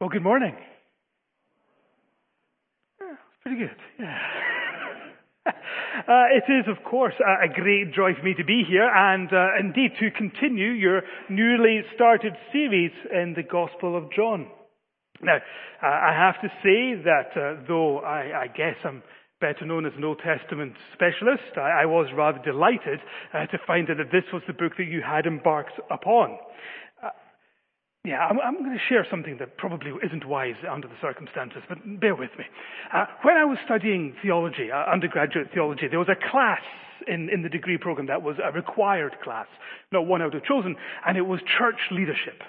[0.00, 0.54] Well, good morning.
[3.00, 3.76] Yeah, pretty good.
[3.98, 4.18] Yeah.
[5.98, 9.30] Uh, it is, of course, a, a, great joy for me to be here and
[9.32, 14.46] uh, indeed to continue your newly started series in the Gospel of John.
[15.20, 15.36] Now,
[15.82, 19.02] uh, I have to say that uh, though I, I, guess I'm
[19.40, 23.00] better known as an Old Testament specialist, I, I was rather delighted
[23.34, 26.38] uh, to find out that this was the book that you had embarked upon.
[28.08, 31.76] Yeah, I'm, I'm, going to share something that probably isn't wise under the circumstances, but
[32.00, 32.44] bear with me.
[32.90, 36.62] Uh, when I was studying theology, uh, undergraduate theology, there was a class
[37.06, 39.46] in, in the degree program that was a required class,
[39.92, 42.40] not one I would have chosen, and it was church leadership.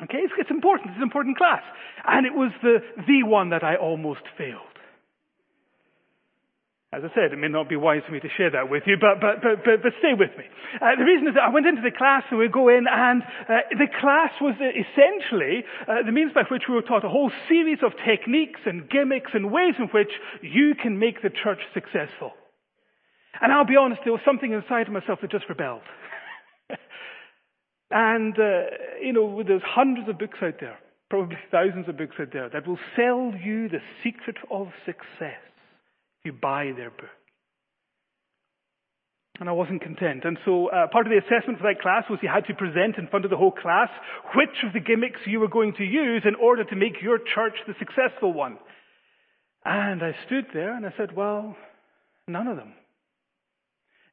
[0.00, 0.90] Okay, it's, it's important.
[0.90, 1.62] It's an important class.
[2.06, 4.71] And it was the, the one that I almost failed.
[6.92, 9.00] As I said, it may not be wise for me to share that with you,
[9.00, 10.44] but, but, but, but, but stay with me.
[10.76, 13.22] Uh, the reason is that I went into the class, and we go in, and
[13.48, 17.32] uh, the class was essentially uh, the means by which we were taught a whole
[17.48, 22.36] series of techniques and gimmicks and ways in which you can make the church successful.
[23.40, 25.88] And I'll be honest, there was something inside of myself that just rebelled.
[27.90, 28.68] and, uh,
[29.00, 30.76] you know, there's hundreds of books out there,
[31.08, 35.40] probably thousands of books out there, that will sell you the secret of success
[36.24, 37.10] you buy their book.
[39.40, 40.24] And I wasn't content.
[40.24, 42.96] And so uh, part of the assessment for that class was you had to present
[42.96, 43.88] in front of the whole class
[44.36, 47.54] which of the gimmicks you were going to use in order to make your church
[47.66, 48.58] the successful one.
[49.64, 51.56] And I stood there and I said, well,
[52.28, 52.74] none of them.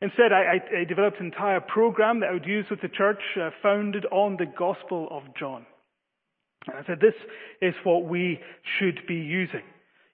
[0.01, 3.19] Instead, I, I, I developed an entire program that I would use with the church
[3.39, 5.65] uh, founded on the Gospel of John.
[6.67, 7.15] And I said, this
[7.61, 8.39] is what we
[8.79, 9.63] should be using.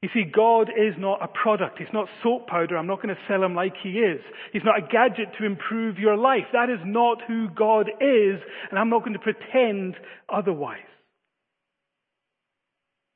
[0.06, 1.80] You see, God is not a product.
[1.80, 2.78] He's not soap powder.
[2.78, 4.22] I'm not going to sell him like he is.
[4.54, 6.44] He's not a gadget to improve your life.
[6.54, 8.40] That is not who God is,
[8.70, 9.96] and I'm not going to pretend
[10.30, 10.78] otherwise.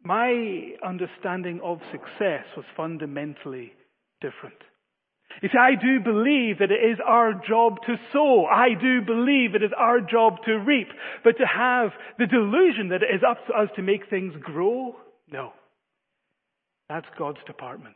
[0.03, 3.73] My understanding of success was fundamentally
[4.19, 4.57] different.
[5.43, 8.45] You see, I do believe that it is our job to sow.
[8.47, 10.87] I do believe it is our job to reap.
[11.23, 14.95] But to have the delusion that it is up to us to make things grow,
[15.31, 15.53] no.
[16.89, 17.95] That's God's department.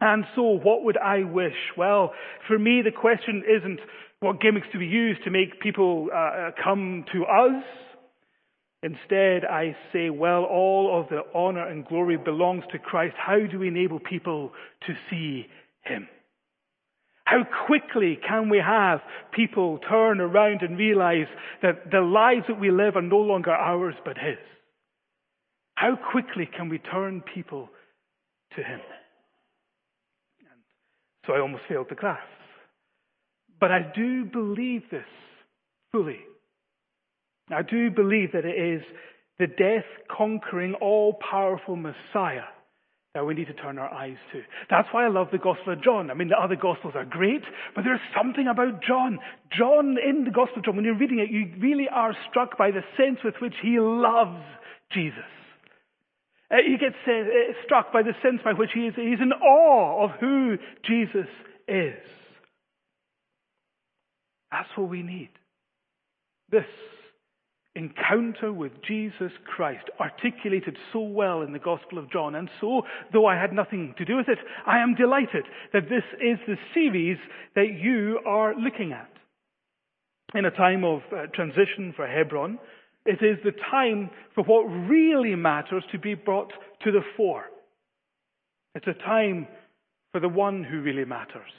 [0.00, 1.56] And so, what would I wish?
[1.76, 2.12] Well,
[2.46, 3.80] for me, the question isn't
[4.20, 7.64] what gimmicks do we use to make people uh, uh, come to us.
[8.82, 13.14] Instead, I say, well, all of the honor and glory belongs to Christ.
[13.16, 14.52] How do we enable people
[14.86, 15.46] to see
[15.82, 16.08] Him?
[17.24, 19.00] How quickly can we have
[19.32, 21.28] people turn around and realize
[21.62, 24.36] that the lives that we live are no longer ours but His?
[25.84, 27.68] How quickly can we turn people
[28.56, 28.80] to Him?
[30.40, 30.60] And
[31.26, 32.24] so I almost failed the class.
[33.60, 35.04] But I do believe this
[35.92, 36.20] fully.
[37.50, 38.82] I do believe that it is
[39.38, 42.48] the death conquering, all powerful Messiah
[43.12, 44.40] that we need to turn our eyes to.
[44.70, 46.10] That's why I love the Gospel of John.
[46.10, 47.42] I mean, the other Gospels are great,
[47.74, 49.18] but there's something about John.
[49.52, 52.70] John, in the Gospel of John, when you're reading it, you really are struck by
[52.70, 54.42] the sense with which he loves
[54.90, 55.43] Jesus.
[56.50, 60.04] Uh, he gets uh, struck by the sense by which he is he's in awe
[60.04, 61.28] of who Jesus
[61.66, 61.94] is.
[64.50, 65.30] That's what we need.
[66.50, 66.66] This
[67.76, 72.34] encounter with Jesus Christ, articulated so well in the Gospel of John.
[72.34, 72.82] And so,
[73.12, 76.56] though I had nothing to do with it, I am delighted that this is the
[76.72, 77.18] series
[77.56, 79.10] that you are looking at.
[80.34, 82.58] In a time of uh, transition for Hebron,
[83.06, 87.44] it is the time for what really matters to be brought to the fore.
[88.74, 89.46] It's a time
[90.12, 91.50] for the one who really matters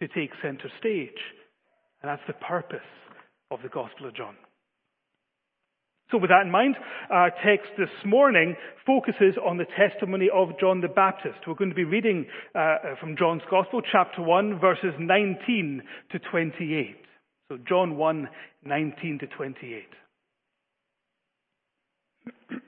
[0.00, 1.18] to take center stage.
[2.02, 2.78] And that's the purpose
[3.50, 4.36] of the Gospel of John.
[6.12, 6.76] So, with that in mind,
[7.10, 8.54] our text this morning
[8.86, 11.38] focuses on the testimony of John the Baptist.
[11.48, 15.82] We're going to be reading uh, from John's Gospel, chapter 1, verses 19
[16.12, 16.96] to 28.
[17.48, 18.28] So, John 1,
[18.64, 19.84] 19 to 28.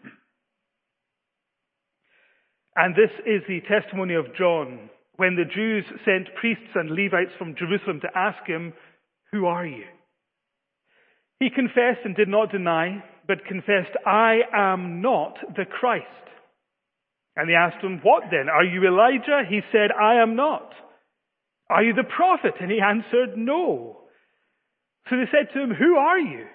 [2.77, 7.57] and this is the testimony of John when the Jews sent priests and Levites from
[7.57, 8.73] Jerusalem to ask him,
[9.33, 9.85] Who are you?
[11.41, 16.07] He confessed and did not deny, but confessed, I am not the Christ.
[17.37, 18.49] And they asked him, What then?
[18.49, 19.43] Are you Elijah?
[19.49, 20.73] He said, I am not.
[21.71, 22.55] Are you the prophet?
[22.61, 24.03] And he answered, No.
[25.09, 26.47] So they said to him, Who are you?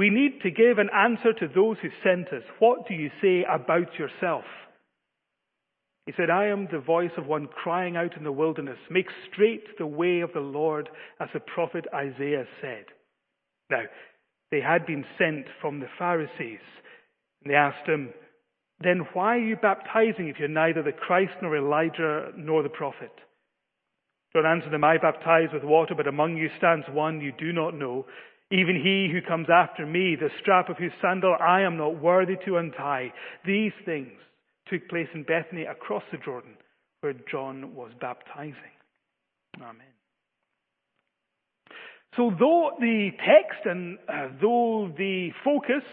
[0.00, 2.42] We need to give an answer to those who sent us.
[2.58, 4.44] What do you say about yourself?
[6.06, 9.76] He said, I am the voice of one crying out in the wilderness, make straight
[9.76, 10.88] the way of the Lord,
[11.20, 12.86] as the prophet Isaiah said.
[13.70, 13.82] Now,
[14.50, 16.64] they had been sent from the Pharisees.
[17.44, 18.14] And they asked him,
[18.82, 23.12] Then why are you baptizing if you're neither the Christ nor Elijah nor the prophet?
[24.32, 27.74] John answered them, I baptize with water, but among you stands one you do not
[27.74, 28.06] know,
[28.50, 32.36] even he who comes after me, the strap of whose sandal I am not worthy
[32.46, 33.12] to untie.
[33.46, 34.12] These things
[34.68, 36.56] took place in Bethany across the Jordan,
[37.00, 38.54] where John was baptizing.
[39.56, 39.86] Amen.
[42.16, 45.84] So, though the text and uh, though the focus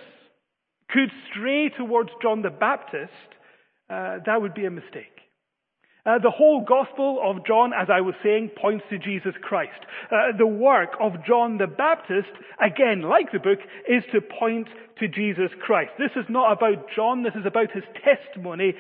[0.89, 3.11] could stray towards John the Baptist,
[3.89, 5.16] uh, that would be a mistake.
[6.07, 9.83] Uh, the whole Gospel of John, as I was saying, points to Jesus Christ.
[10.09, 12.31] Uh, the work of John the Baptist,
[12.63, 13.59] again, like the book,
[13.89, 14.69] is to point
[14.99, 15.91] to Jesus Christ.
[15.99, 18.73] This is not about John, this is about his testimony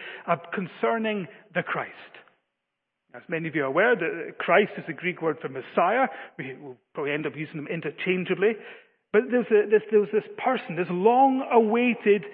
[0.53, 1.91] concerning the Christ.
[3.13, 3.95] As many of you are aware,
[4.37, 6.07] Christ is the Greek word for Messiah.
[6.37, 8.53] We will probably end up using them interchangeably.
[9.13, 12.25] But there's, a, there's, there's this person, this long awaited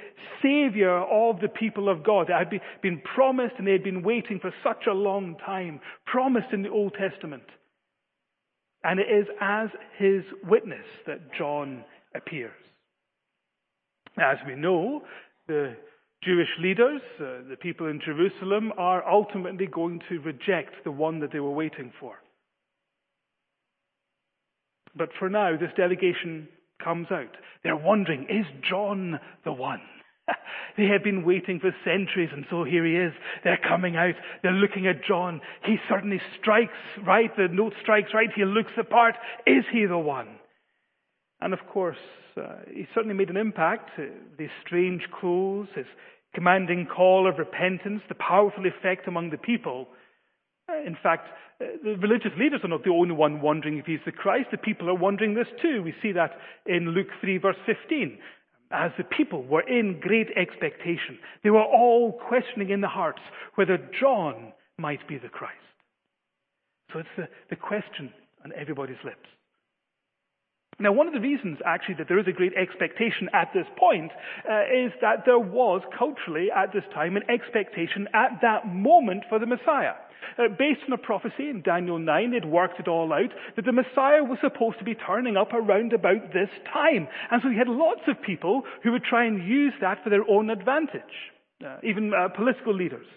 [0.42, 4.40] Savior of the people of God that had been promised and they had been waiting
[4.40, 7.44] for such a long time, promised in the Old Testament.
[8.84, 11.86] And it is as his witness that John
[12.16, 12.52] appears.
[14.20, 15.04] As we know,
[15.48, 15.76] the
[16.24, 21.32] Jewish leaders, uh, the people in Jerusalem, are ultimately going to reject the one that
[21.32, 22.16] they were waiting for.
[24.96, 26.48] But for now, this delegation
[26.84, 27.36] comes out.
[27.64, 29.82] They're wondering, is John the one?
[30.78, 33.14] they have been waiting for centuries, and so here he is.
[33.44, 34.16] They're coming out.
[34.42, 35.42] They're looking at John.
[35.66, 36.74] He certainly strikes
[37.06, 37.36] right.
[37.36, 38.30] The note strikes right.
[38.36, 39.16] He looks the part.
[39.46, 40.28] Is he the one?
[41.42, 41.98] And of course,
[42.38, 43.92] uh, he certainly made an impact.
[43.98, 44.04] Uh,
[44.38, 45.86] these strange clothes, his
[46.34, 49.88] commanding call of repentance, the powerful effect among the people.
[50.70, 51.28] Uh, in fact,
[51.62, 54.48] uh, the religious leaders are not the only one wondering if he's the Christ.
[54.52, 55.84] The people are wondering this too.
[55.84, 56.32] We see that
[56.66, 58.18] in Luke 3 verse 15.
[58.72, 63.22] As the people were in great expectation, they were all questioning in their hearts
[63.56, 65.58] whether John might be the Christ.
[66.92, 68.12] So it's the, the question
[68.44, 69.28] on everybody's lips.
[70.84, 74.12] Now, one of the reasons, actually, that there is a great expectation at this point
[74.44, 79.40] uh, is that there was culturally at this time an expectation at that moment for
[79.40, 79.94] the Messiah.
[80.38, 83.72] Uh, based on a prophecy in Daniel 9, they'd worked it all out that the
[83.72, 87.08] Messiah was supposed to be turning up around about this time.
[87.32, 90.30] And so you had lots of people who would try and use that for their
[90.30, 91.32] own advantage,
[91.66, 93.08] uh, even uh, political leaders.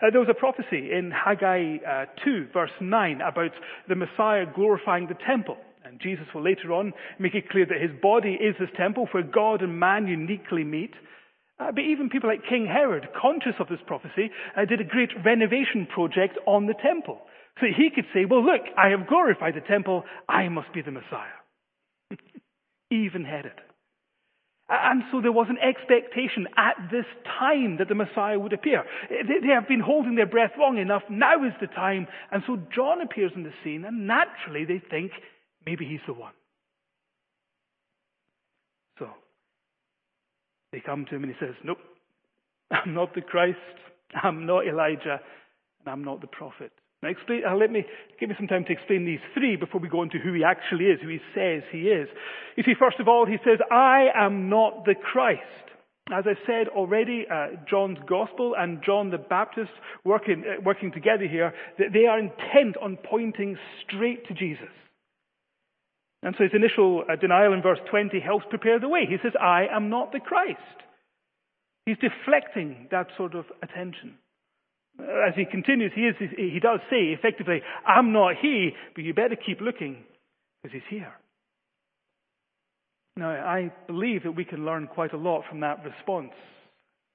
[0.00, 3.50] Uh, there was a prophecy in Haggai uh, 2, verse 9, about
[3.88, 5.56] the Messiah glorifying the temple.
[5.88, 9.22] And Jesus will later on make it clear that his body is this temple where
[9.22, 10.92] God and man uniquely meet.
[11.58, 15.10] Uh, but even people like King Herod, conscious of this prophecy, uh, did a great
[15.24, 17.18] renovation project on the temple.
[17.58, 20.04] So he could say, well, look, I have glorified the temple.
[20.28, 21.40] I must be the Messiah.
[22.90, 23.56] even headed.
[24.68, 27.06] And so there was an expectation at this
[27.40, 28.84] time that the Messiah would appear.
[29.08, 31.02] They have been holding their breath long enough.
[31.08, 32.06] Now is the time.
[32.30, 35.12] And so John appears on the scene, and naturally they think
[35.66, 36.32] Maybe he's the one.
[38.98, 39.08] So
[40.72, 41.78] they come to him and he says, Nope,
[42.70, 43.58] I'm not the Christ,
[44.22, 45.20] I'm not Elijah,
[45.80, 46.72] and I'm not the prophet.
[47.02, 47.84] Now, explain, uh, let me
[48.18, 50.86] give me some time to explain these three before we go into who he actually
[50.86, 52.08] is, who he says he is.
[52.56, 55.42] You see, first of all, he says, I am not the Christ.
[56.10, 59.70] As I said already, uh, John's Gospel and John the Baptist
[60.04, 64.66] working, uh, working together here, they are intent on pointing straight to Jesus.
[66.22, 69.06] And so his initial uh, denial in verse 20 helps prepare the way.
[69.08, 70.58] He says, I am not the Christ.
[71.86, 74.14] He's deflecting that sort of attention.
[75.00, 79.36] As he continues, he, is, he does say effectively, I'm not he, but you better
[79.36, 80.02] keep looking
[80.62, 81.14] because he's here.
[83.16, 86.32] Now, I believe that we can learn quite a lot from that response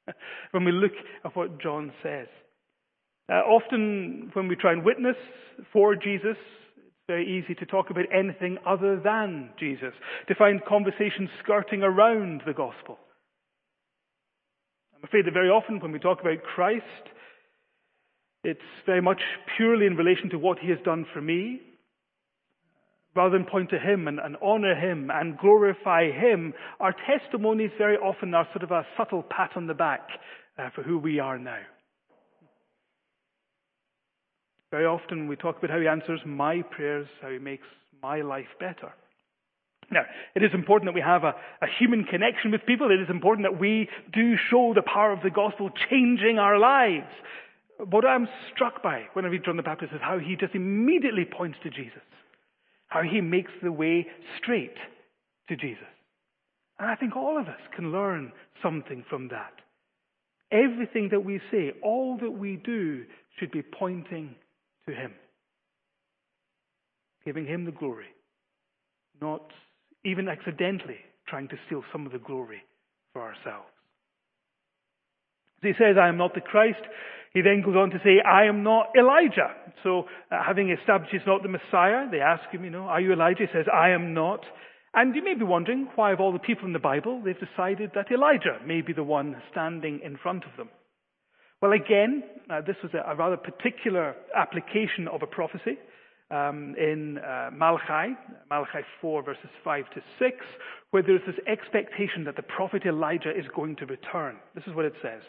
[0.52, 0.92] when we look
[1.24, 2.28] at what John says.
[3.30, 5.16] Uh, often, when we try and witness
[5.72, 6.36] for Jesus,
[7.08, 9.94] very easy to talk about anything other than Jesus,
[10.28, 12.98] to find conversations skirting around the gospel.
[14.96, 16.86] I'm afraid that very often when we talk about Christ,
[18.44, 19.22] it's very much
[19.58, 21.62] purely in relation to what he has done for me.
[23.16, 27.98] Rather than point to him and, and honor him and glorify him, our testimonies very
[27.98, 30.08] often are sort of a subtle pat on the back
[30.58, 31.60] uh, for who we are now.
[34.74, 37.68] Very often we talk about how he answers my prayers, how he makes
[38.02, 38.92] my life better.
[39.92, 40.02] Now,
[40.34, 42.90] it is important that we have a, a, human connection with people.
[42.90, 47.06] It is important that we do show the power of the gospel changing our lives.
[47.88, 51.26] What I'm struck by when I read John the Baptist is how he just immediately
[51.26, 52.02] points to Jesus,
[52.88, 54.08] how he makes the way
[54.40, 54.78] straight
[55.50, 55.86] to Jesus.
[56.80, 58.32] And I think all of us can learn
[58.64, 59.54] something from that.
[60.52, 63.06] Everything that we say, all that we do,
[63.38, 64.34] should be pointing
[64.88, 65.14] to Him,
[67.26, 68.08] giving Him the glory,
[69.22, 69.46] not
[70.06, 72.64] even accidentally trying to steal some of the glory
[73.14, 73.70] for ourselves.
[75.62, 76.82] He says, I am not the Christ.
[77.34, 79.56] He then goes on to say, I am not Elijah.
[79.82, 83.14] So, uh, having established he's not the Messiah, they ask him, you know, are you
[83.14, 83.48] Elijah?
[83.48, 84.42] He says, I am not.
[84.94, 87.92] And you may be wondering why, of all the people in the Bible, they've decided
[87.96, 90.70] that Elijah may be the one standing in front of them.
[91.64, 95.78] Well, again, uh, this was a, a, rather particular application of a prophecy
[96.30, 98.18] um, in uh, Malachi,
[98.50, 100.36] Malachi 4, verses 5 to 6,
[100.92, 104.36] where there's this expectation that the prophet Elijah is going to return.
[104.56, 105.22] This is what it says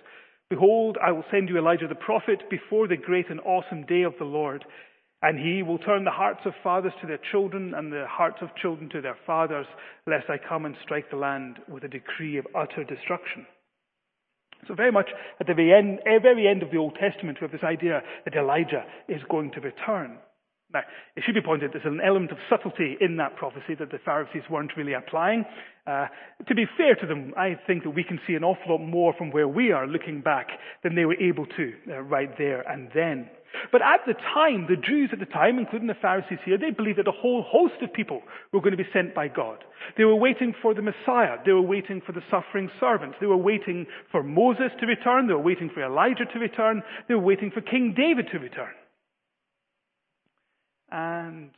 [0.51, 4.15] Behold, I will send you Elijah the prophet before the great and awesome day of
[4.19, 4.65] the Lord.
[5.23, 8.49] And he will turn the hearts of fathers to their children and the hearts of
[8.61, 9.67] children to their fathers,
[10.09, 13.47] lest I come and strike the land with a decree of utter destruction.
[14.67, 17.45] So very much at the very end, eh, very end of the Old Testament, we
[17.45, 20.19] have this idea that Elijah is going to return.
[20.75, 20.81] Now,
[21.15, 24.43] it should be pointed there's an element of subtlety in that prophecy that the Pharisees
[24.51, 25.45] weren't really applying.
[25.87, 26.09] Uh,
[26.49, 29.15] to be fair to them, I think that we can see an awful lot more
[29.17, 30.49] from where we are looking back
[30.83, 33.31] than they were able to uh, right there and then.
[33.71, 36.99] But at the time, the Jews at the time, including the Pharisees here, they believed
[36.99, 39.63] that a whole host of people were going to be sent by God.
[39.97, 41.37] They were waiting for the Messiah.
[41.47, 43.15] They were waiting for the suffering servant.
[43.21, 45.29] They were waiting for Moses to return.
[45.29, 46.83] They were waiting for Elijah to return.
[47.07, 48.75] They were waiting for King David to return.
[50.95, 51.51] And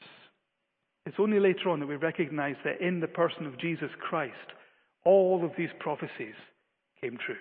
[1.04, 4.32] it's only later on that we recognize that in the person of Jesus Christ,
[5.04, 6.34] all of these prophecies
[7.02, 7.36] came true.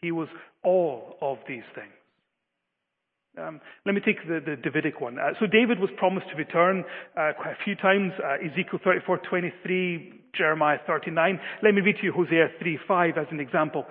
[0.00, 0.28] He was
[0.64, 1.92] all of these things.
[3.38, 5.18] Um, let me take the, the Davidic one.
[5.18, 6.82] Uh, so David was promised to return
[7.16, 8.12] uh, quite a few times.
[8.24, 11.38] Uh, Ezekiel 34, 23, Jeremiah 39.
[11.62, 13.84] Let me read to you Hosea 3, 5 as an example.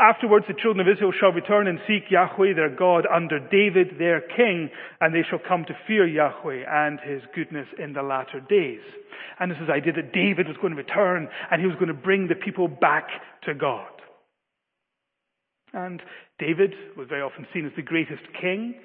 [0.00, 4.22] Afterwards the children of Israel shall return and seek Yahweh their God under David their
[4.22, 8.80] king, and they shall come to fear Yahweh and his goodness in the latter days.
[9.38, 11.88] And this is the idea that David was going to return and he was going
[11.88, 13.08] to bring the people back
[13.44, 13.90] to God.
[15.74, 16.02] And
[16.38, 18.76] David was very often seen as the greatest king.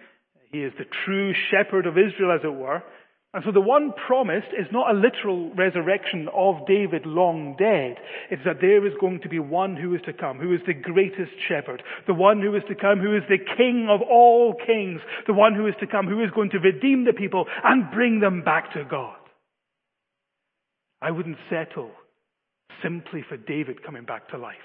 [0.52, 2.84] He is the true shepherd of Israel, as it were.
[3.36, 7.98] And so the one promised is not a literal resurrection of David long dead.
[8.32, 10.74] It's that there is going to be one who is to come, who is the
[10.74, 15.02] greatest shepherd, the one who is to come, who is the king of all kings,
[15.28, 18.22] the one who is to come, who is going to redeem the people and bring
[18.22, 19.18] them back to God.
[21.02, 21.92] I wouldn't settle
[22.82, 24.56] simply for David coming back to life.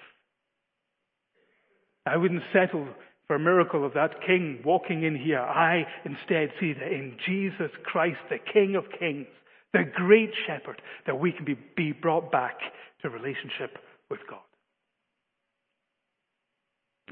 [2.07, 2.87] I wouldn't settle
[3.31, 5.39] for a miracle of that king walking in here.
[5.39, 9.29] I instead see that in Jesus Christ, the King of Kings,
[9.73, 12.59] the great shepherd, that we can be, be brought back
[13.03, 13.79] to relationship
[14.11, 14.41] with God.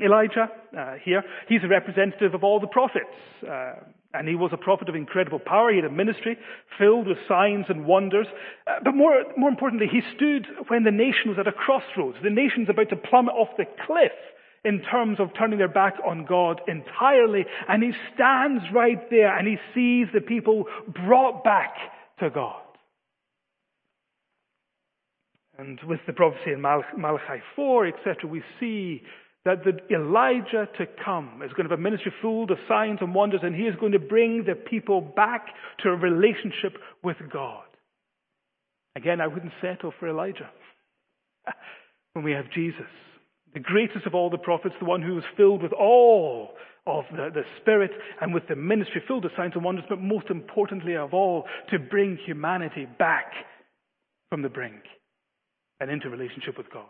[0.04, 3.14] Elijah, uh, here, he's a representative of all the prophets.
[3.48, 3.74] Uh,
[4.12, 5.70] and he was a prophet of incredible power.
[5.70, 6.36] He had a ministry
[6.80, 8.26] filled with signs and wonders.
[8.66, 12.18] Uh, but more, more importantly, he stood when the nation was at a crossroads.
[12.24, 14.10] The nation's about to plummet off the cliff
[14.64, 17.44] in terms of turning their back on God entirely.
[17.68, 20.64] And he stands right there and he sees the people
[21.06, 21.74] brought back
[22.20, 22.62] to God.
[25.58, 29.02] And with the prophecy in Malachi 4, etc., we see
[29.44, 33.14] that the Elijah to come is going to have a ministry full of signs and
[33.14, 35.46] wonders, and he is going to bring the people back
[35.80, 37.64] to a relationship with God.
[38.94, 40.50] Again, I wouldn't settle for Elijah
[42.12, 42.86] when we have Jesus
[43.54, 46.50] the greatest of all the prophets, the one who was filled with all
[46.86, 47.90] of the, the Spirit
[48.20, 51.78] and with the ministry filled with signs and wonders, but most importantly of all, to
[51.78, 53.32] bring humanity back
[54.30, 54.82] from the brink
[55.80, 56.88] and into relationship with God.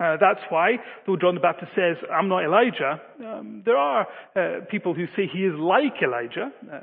[0.00, 4.06] Uh, that's why, though John the Baptist says, I'm not Elijah, um, there are
[4.36, 6.52] uh, people who say he is like Elijah.
[6.72, 6.78] Uh,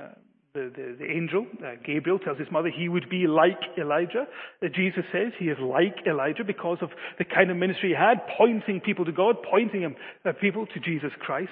[0.55, 4.25] the, the, the angel, uh, Gabriel, tells his mother he would be like Elijah.
[4.63, 8.25] Uh, Jesus says he is like Elijah because of the kind of ministry he had,
[8.37, 9.95] pointing people to God, pointing him,
[10.25, 11.51] uh, people to Jesus Christ.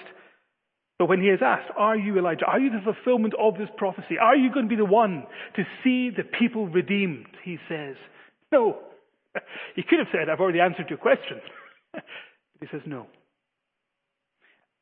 [0.97, 2.45] But when he is asked, Are you Elijah?
[2.45, 4.17] Are you the fulfillment of this prophecy?
[4.19, 5.25] Are you going to be the one
[5.57, 7.27] to see the people redeemed?
[7.43, 7.95] He says,
[8.51, 8.79] No.
[9.75, 11.41] He could have said, I've already answered your question.
[12.61, 13.07] he says, No.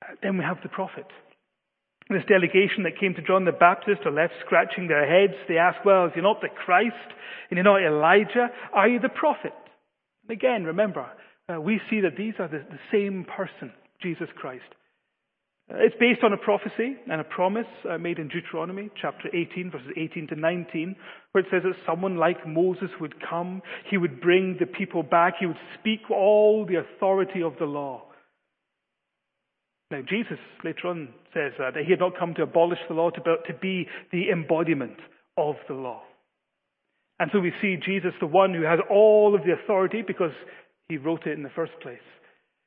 [0.03, 1.07] Uh, then we have the prophet.
[2.11, 5.33] This delegation that came to John the Baptist are left scratching their heads.
[5.47, 6.95] They ask, well, is he not the Christ?
[7.49, 8.49] And you're not Elijah?
[8.73, 9.53] Are you the prophet?
[10.27, 11.05] And again, remember,
[11.47, 14.65] uh, we see that these are the, the same person, Jesus Christ.
[15.69, 19.87] It's based on a prophecy and a promise uh, made in Deuteronomy chapter 18, verses
[19.95, 20.95] 18 to 19,
[21.31, 23.61] where it says that someone like Moses would come.
[23.89, 25.35] He would bring the people back.
[25.39, 28.03] He would speak all the authority of the law.
[29.91, 33.11] Now, Jesus later on says that, that he had not come to abolish the law,
[33.11, 34.97] but to be the embodiment
[35.37, 36.01] of the law.
[37.19, 40.31] And so we see Jesus, the one who has all of the authority because
[40.87, 41.99] he wrote it in the first place.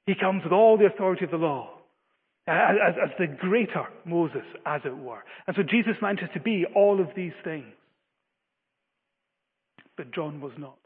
[0.07, 1.71] He comes with all the authority of the law
[2.47, 5.25] as, as, the greater Moses, as it were.
[5.47, 7.73] And so Jesus manages to be all of these things.
[9.97, 10.77] But John was not.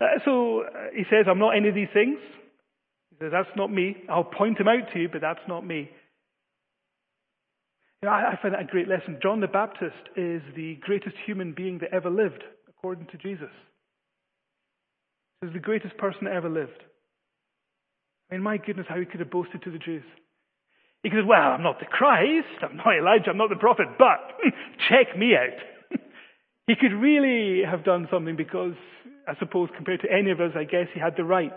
[0.00, 2.18] Uh, so uh, he says, I'm not any of these things.
[3.20, 3.96] That's not me.
[4.08, 5.90] I'll point him out to you, but that's not me.
[8.02, 9.18] You know, I, I find that a great lesson.
[9.22, 13.50] John the Baptist is the greatest human being that ever lived, according to Jesus.
[15.42, 16.82] He's the greatest person that ever lived.
[18.30, 20.04] I mean, my goodness, how he could have boasted to the Jews.
[21.02, 23.86] He could have, well, I'm not the Christ, I'm not Elijah, I'm not the prophet,
[23.98, 24.36] but
[24.88, 25.98] check me out.
[26.66, 28.74] he could really have done something because,
[29.26, 31.56] I suppose, compared to any of us, I guess he had the right.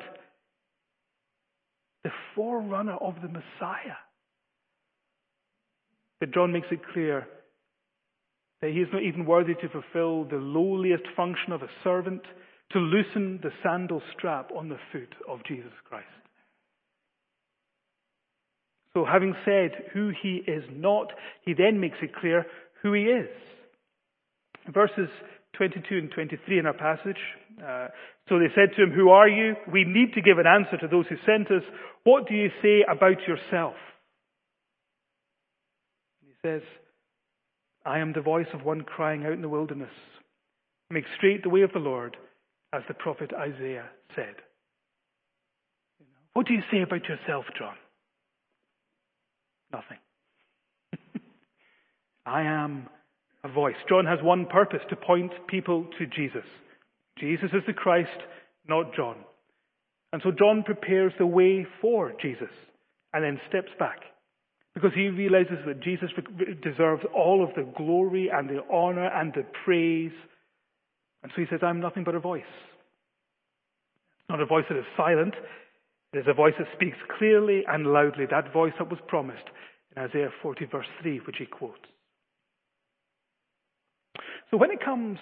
[2.03, 3.97] The forerunner of the Messiah.
[6.19, 7.27] But John makes it clear
[8.61, 12.21] that he is not even worthy to fulfill the lowliest function of a servant,
[12.71, 16.07] to loosen the sandal strap on the foot of Jesus Christ.
[18.93, 21.11] So, having said who he is not,
[21.43, 22.45] he then makes it clear
[22.81, 23.27] who he is.
[24.73, 25.09] Verses
[25.53, 27.17] 22 and 23 in our passage.
[27.61, 27.87] Uh,
[28.29, 29.55] so they said to him, Who are you?
[29.71, 31.63] We need to give an answer to those who sent us.
[32.03, 33.75] What do you say about yourself?
[36.25, 36.61] he says,
[37.85, 39.91] I am the voice of one crying out in the wilderness.
[40.89, 42.15] Make straight the way of the Lord,
[42.71, 44.35] as the prophet Isaiah said.
[46.33, 47.75] What do you say about yourself, John?
[49.71, 49.97] Nothing.
[52.25, 52.87] I am
[53.43, 53.75] a voice.
[53.89, 56.45] John has one purpose to point people to Jesus.
[57.19, 58.09] Jesus is the Christ,
[58.67, 59.17] not John.
[60.11, 62.51] And so John prepares the way for Jesus
[63.13, 63.99] and then steps back
[64.73, 66.09] because he realizes that Jesus
[66.63, 70.11] deserves all of the glory and the honor and the praise.
[71.21, 72.43] And so he says, I'm nothing but a voice.
[74.29, 75.35] Not a voice that is silent,
[76.13, 79.45] It is a voice that speaks clearly and loudly, that voice that was promised
[79.95, 81.81] in Isaiah 40, verse 3, which he quotes.
[84.51, 85.17] So when it comes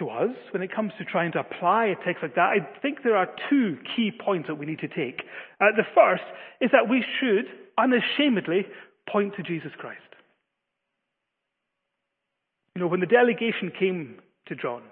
[0.00, 2.98] to us, when it comes to trying to apply a text like that, I think
[3.04, 5.22] there are two key points that we need to take.
[5.60, 6.24] Uh, the first
[6.60, 7.46] is that we should
[7.78, 8.66] unashamedly
[9.08, 10.00] point to Jesus Christ.
[12.74, 14.82] You know, when the delegation came to John,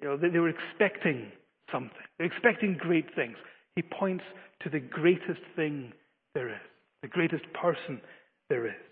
[0.00, 1.32] you know, they, they were expecting
[1.70, 1.90] something.
[2.18, 3.36] They're expecting great things
[3.74, 4.24] he points
[4.62, 5.92] to the greatest thing
[6.34, 6.60] there is,
[7.02, 8.00] the greatest person
[8.48, 8.91] there is.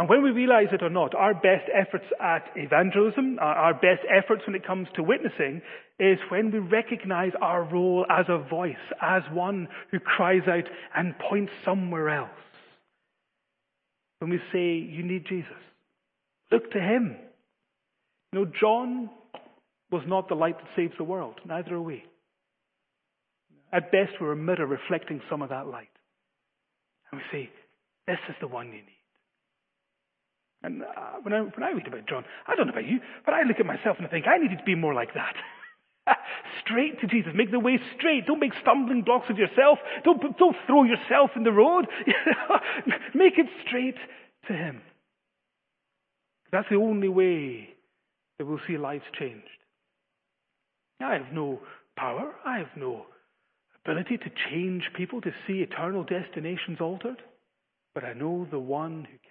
[0.00, 4.00] And when we realize it or not, our best efforts at evangelism, uh, our best
[4.08, 5.60] efforts when it comes to witnessing,
[5.98, 10.64] is when we recognize our role as a voice, as one who cries out
[10.96, 12.30] and points somewhere else.
[14.20, 15.52] When we say, You need Jesus,
[16.50, 17.14] look to him.
[18.32, 19.10] You know, John
[19.90, 22.04] was not the light that saves the world, neither are we.
[23.70, 25.90] At best, we're a mirror reflecting some of that light.
[27.12, 27.50] And we say,
[28.06, 28.99] this is the one you need.
[30.62, 33.34] And uh, when, I, when I read about John, I don't know about you, but
[33.34, 35.34] I look at myself and I think I needed to be more like that.
[36.64, 37.32] straight to Jesus.
[37.34, 38.26] Make the way straight.
[38.26, 39.78] Don't make stumbling blocks of yourself.
[40.04, 41.86] Don't, don't throw yourself in the road.
[43.14, 43.96] make it straight
[44.48, 44.82] to Him.
[46.52, 47.70] That's the only way
[48.38, 49.46] that we'll see lives changed.
[51.00, 51.60] I have no
[51.96, 52.34] power.
[52.44, 53.06] I have no
[53.84, 57.22] ability to change people to see eternal destinations altered,
[57.94, 59.29] but I know the one who.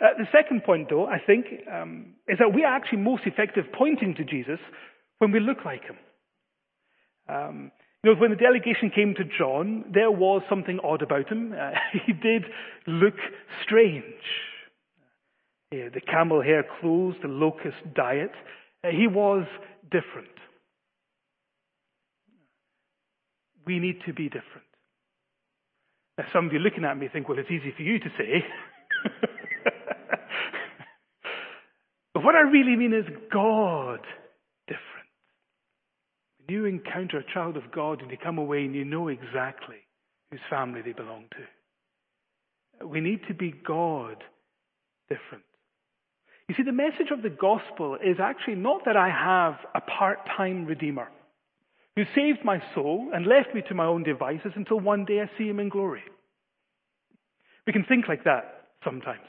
[0.00, 3.66] Uh, the second point, though, I think, um, is that we are actually most effective
[3.76, 4.58] pointing to Jesus
[5.18, 5.96] when we look like him.
[7.28, 11.52] Um, you know, when the delegation came to John, there was something odd about him.
[11.52, 11.70] Uh,
[12.06, 12.44] he did
[12.86, 13.14] look
[13.64, 14.04] strange.
[15.70, 18.32] The camel hair clothes, the locust diet.
[18.84, 19.46] Uh, he was
[19.90, 20.28] different.
[23.66, 24.66] we need to be different.
[26.18, 28.44] Now, some of you looking at me think, well, it's easy for you to say.
[32.22, 34.00] but what I really mean is God
[34.68, 35.08] different.
[36.38, 39.78] When you encounter a child of God and you come away and you know exactly
[40.30, 42.86] whose family they belong to.
[42.86, 44.22] We need to be God
[45.08, 45.44] different.
[46.48, 50.18] You see, the message of the gospel is actually not that I have a part
[50.36, 51.08] time redeemer
[51.96, 55.38] who saved my soul and left me to my own devices until one day I
[55.38, 56.02] see him in glory.
[57.66, 59.20] We can think like that sometimes.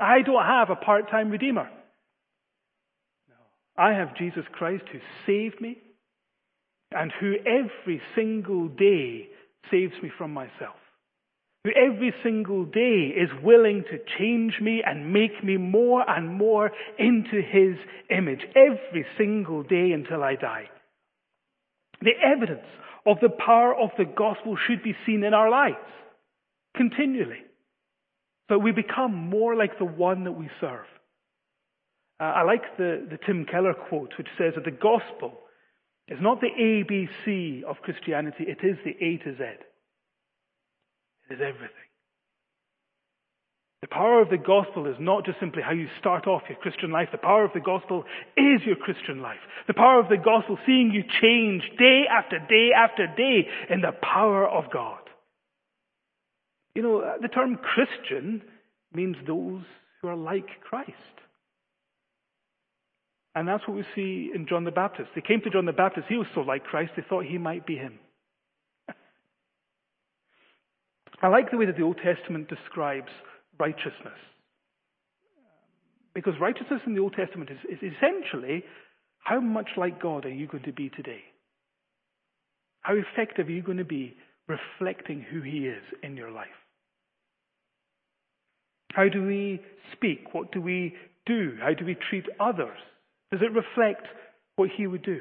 [0.00, 1.68] I don't have a part time Redeemer.
[3.76, 5.78] I have Jesus Christ who saved me
[6.92, 9.28] and who every single day
[9.70, 10.76] saves me from myself.
[11.64, 16.70] Who every single day is willing to change me and make me more and more
[16.98, 17.76] into his
[18.10, 18.40] image.
[18.54, 20.68] Every single day until I die.
[22.00, 22.66] The evidence
[23.06, 25.76] of the power of the gospel should be seen in our lives
[26.76, 27.42] continually.
[28.48, 30.84] But we become more like the one that we serve.
[32.20, 35.40] Uh, I like the, the Tim Keller quote, which says that the gospel
[36.08, 39.42] is not the ABC of Christianity, it is the A to Z.
[41.30, 41.84] It is everything.
[43.80, 46.90] The power of the gospel is not just simply how you start off your Christian
[46.90, 47.08] life.
[47.12, 49.40] The power of the gospel is your Christian life.
[49.66, 53.92] The power of the gospel, seeing you change day after day after day in the
[53.92, 55.00] power of God.
[56.74, 58.42] You know, the term Christian
[58.94, 59.64] means those
[60.00, 60.90] who are like Christ.
[63.34, 65.10] And that's what we see in John the Baptist.
[65.14, 66.06] They came to John the Baptist.
[66.08, 67.98] He was so like Christ, they thought he might be him.
[71.22, 73.10] I like the way that the Old Testament describes
[73.58, 74.18] righteousness.
[76.14, 78.62] Because righteousness in the Old Testament is, is essentially
[79.18, 81.24] how much like God are you going to be today?
[82.82, 84.16] How effective are you going to be
[84.46, 86.46] reflecting who He is in your life?
[88.92, 89.60] How do we
[89.92, 90.32] speak?
[90.32, 90.94] What do we
[91.26, 91.56] do?
[91.60, 92.78] How do we treat others?
[93.30, 94.06] Does it reflect
[94.56, 95.20] what he would do?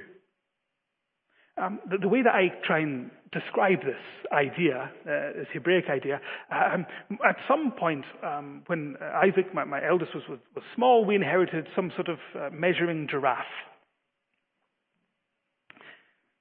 [1.55, 3.95] Um, the, the, way that I try and describe this
[4.31, 6.19] idea, uh, this Hebraic idea,
[6.51, 6.85] um,
[7.23, 11.67] at some point um, when Isaac, my, my eldest, was, was, was, small, we inherited
[11.75, 13.45] some sort of uh, measuring giraffe.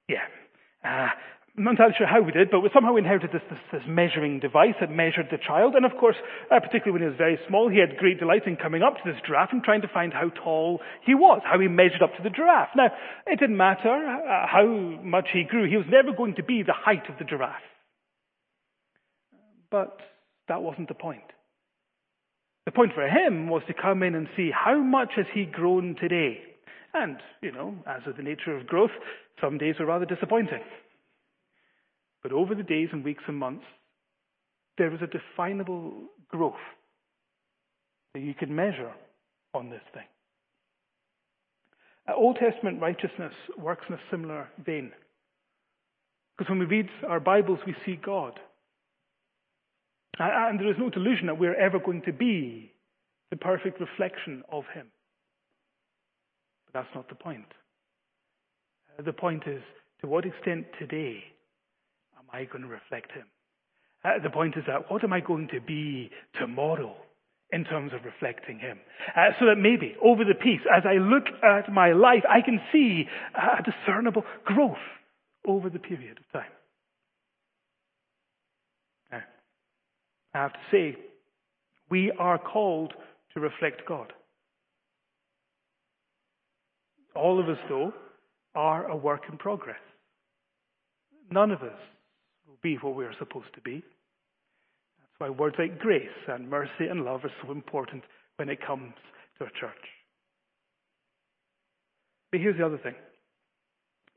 [0.09, 0.25] Yeah.
[0.83, 1.09] Uh,
[1.55, 4.39] I'm not entirely sure how we did, but we somehow inherited this, this, this, measuring
[4.39, 5.75] device that measured the child.
[5.75, 6.15] And of course,
[6.49, 9.05] uh, particularly when he was very small, he had great delight in coming up to
[9.05, 12.23] this giraffe and trying to find how tall he was, how he measured up to
[12.23, 12.69] the giraffe.
[12.75, 12.89] Now,
[13.27, 15.69] it didn't matter uh, how much he grew.
[15.69, 17.61] He was never going to be the height of the giraffe.
[19.69, 19.99] But
[20.47, 21.21] that wasn't the point.
[22.65, 25.97] The point for him was to come in and see how much has he grown
[26.01, 26.39] today.
[26.95, 28.91] And, you know, as is the nature of growth,
[29.39, 30.61] some days were rather disappointing.
[32.23, 33.65] But over the days and weeks and months,
[34.77, 35.93] there was a definable
[36.29, 36.53] growth
[38.13, 38.91] that you could measure
[39.53, 40.05] on this thing.
[42.07, 44.91] Uh, Old Testament righteousness works in a similar vein.
[46.37, 48.39] Because when we read our Bibles, we see God.
[50.19, 52.71] And there is no delusion that we're ever going to be
[53.31, 54.87] the perfect reflection of Him.
[56.65, 57.45] But that's not the point.
[58.97, 59.61] Uh, the point is
[60.01, 61.23] to what extent today
[62.33, 63.27] I going to reflect him?
[64.03, 66.95] Uh, the point is that what am I going to be tomorrow
[67.51, 68.79] in terms of reflecting him?
[69.15, 72.59] Uh, so that maybe over the piece, as I look at my life, I can
[72.71, 74.75] see a discernible growth
[75.47, 76.51] over the period of time.
[79.11, 79.21] Now,
[80.33, 80.97] I have to say,
[81.89, 82.93] we are called
[83.33, 84.11] to reflect God.
[87.15, 87.93] All of us, though,
[88.55, 89.79] are a work in progress.
[91.29, 91.79] None of us
[92.63, 93.83] be what we are supposed to be.
[94.97, 98.03] That's why words like grace and mercy and love are so important
[98.37, 98.93] when it comes
[99.37, 99.83] to a church.
[102.31, 102.95] But here's the other thing.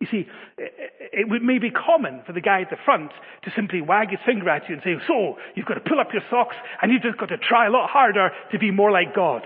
[0.01, 0.27] You see,
[0.59, 3.13] it may be common for the guy at the front
[3.45, 6.09] to simply wag his finger at you and say, So, you've got to pull up
[6.13, 9.15] your socks and you've just got to try a lot harder to be more like
[9.15, 9.43] God.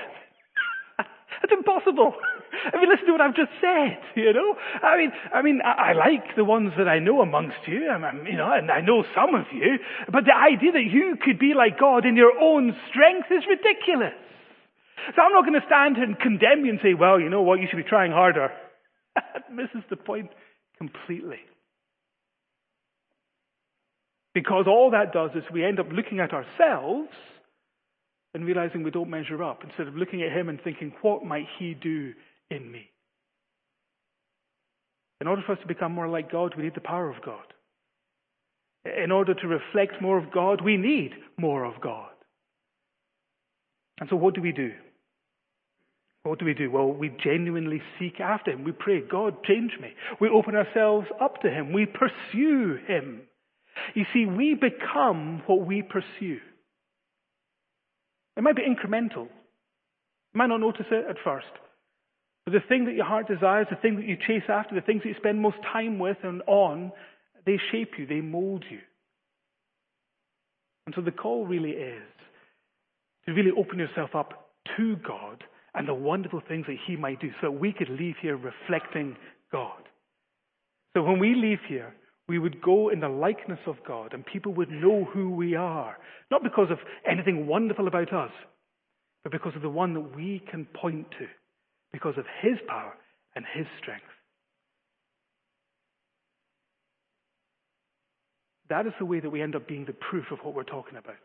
[0.98, 2.14] That's impossible.
[2.52, 4.56] I mean, listen to what I've just said, you know?
[4.82, 8.04] I mean, I mean, I, I like the ones that I know amongst you, I'm,
[8.04, 9.78] um, I'm, you know, and I know some of you,
[10.10, 14.14] but the idea that you could be like God in your own strength is ridiculous.
[15.14, 17.42] So I'm not going to stand here and condemn you and say, well, you know
[17.42, 18.50] what, you should be trying harder.
[19.14, 20.30] that misses the point
[20.76, 21.38] completely.
[24.34, 27.08] Because all that does is we end up looking at ourselves
[28.34, 31.46] and realizing we don't measure up instead of looking at him and thinking, what might
[31.58, 32.12] he do
[32.50, 32.90] in me.
[35.20, 37.44] In order for us to become more like God, we need the power of God.
[38.84, 42.10] In order to reflect more of God, we need more of God.
[44.00, 44.72] And so, what do we do?
[46.22, 46.70] What do we do?
[46.70, 48.64] Well, we genuinely seek after Him.
[48.64, 49.92] We pray, God, change me.
[50.20, 51.72] We open ourselves up to Him.
[51.72, 53.22] We pursue Him.
[53.94, 56.38] You see, we become what we pursue.
[58.36, 59.28] It might be incremental.
[60.32, 61.46] You might not notice it at first.
[62.44, 65.02] But the thing that your heart desires, the thing that you chase after, the things
[65.02, 66.92] that you spend most time with and on,
[67.46, 68.78] they shape you, they mold you.
[70.86, 72.02] And so the call really is
[73.26, 77.30] to really open yourself up to God and the wonderful things that He might do
[77.40, 79.16] so that we could leave here reflecting
[79.52, 79.82] God.
[80.96, 81.94] So when we leave here,
[82.28, 85.96] we would go in the likeness of God and people would know who we are.
[86.30, 88.32] Not because of anything wonderful about us,
[89.22, 91.26] but because of the one that we can point to,
[91.92, 92.94] because of His power
[93.34, 94.04] and His strength.
[98.68, 100.96] That is the way that we end up being the proof of what we're talking
[100.96, 101.16] about.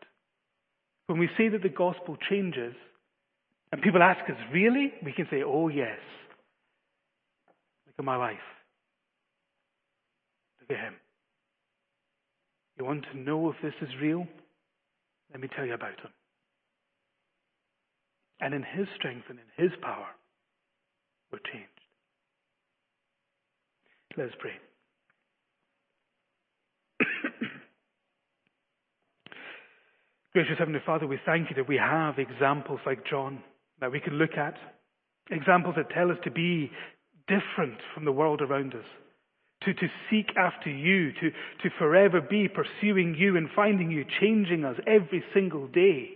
[1.06, 2.74] When we say that the gospel changes,
[3.72, 4.92] and people ask us, really?
[5.04, 5.98] We can say, oh, yes.
[7.86, 8.36] Look at my life.
[10.60, 10.94] Look at him.
[12.78, 14.26] You want to know if this is real?
[15.32, 16.10] Let me tell you about him.
[18.40, 20.08] And in his strength and in his power,
[21.32, 21.68] we're changed.
[24.16, 24.52] Let's pray.
[30.32, 33.42] Gracious Heavenly Father, we thank you that we have examples like John
[33.80, 34.54] that we can look at,
[35.30, 36.70] examples that tell us to be
[37.28, 38.86] different from the world around us,
[39.62, 44.64] to, to seek after you, to, to forever be pursuing you and finding you, changing
[44.64, 46.10] us every single day.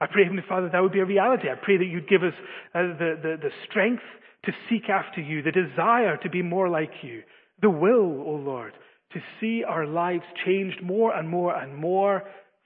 [0.00, 1.48] I pray, Heavenly Father, that would be a reality.
[1.50, 2.32] I pray that you'd give us
[2.74, 4.02] uh, the, the, the strength
[4.46, 7.22] to seek after you, the desire to be more like you,
[7.60, 8.72] the will, O oh Lord,
[9.12, 12.22] to see our lives changed more and more and more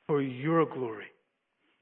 [0.06, 1.06] for your glory.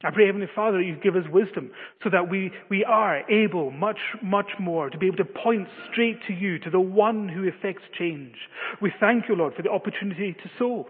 [0.05, 1.71] I pray, Heavenly Father, that you give us wisdom
[2.03, 6.19] so that we, we are able much, much more to be able to point straight
[6.27, 8.35] to you, to the one who effects change.
[8.81, 10.89] We thank you, Lord, for the opportunity to sow.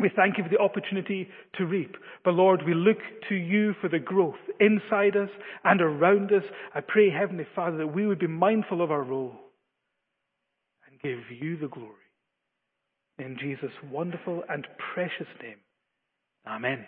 [0.00, 1.96] We thank you for the opportunity to reap.
[2.24, 5.30] But Lord, we look to you for the growth inside us
[5.64, 6.42] and around us.
[6.74, 9.34] I pray, Heavenly Father, that we would be mindful of our role
[10.88, 11.94] and give you the glory.
[13.18, 15.58] In Jesus' wonderful and precious name.
[16.46, 16.86] Amen.